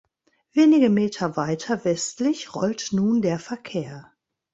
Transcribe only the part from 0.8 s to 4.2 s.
Meter weiter westlich rollt nun der Verkehr.